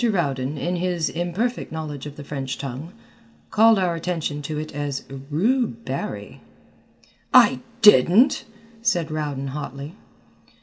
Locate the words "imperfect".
1.11-1.71